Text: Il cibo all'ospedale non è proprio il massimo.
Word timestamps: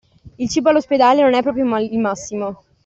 Il 0.39 0.49
cibo 0.49 0.69
all'ospedale 0.69 1.21
non 1.21 1.35
è 1.35 1.43
proprio 1.43 1.63
il 1.79 1.99
massimo. 1.99 2.63